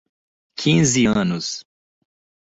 [0.57, 1.47] Quinze anos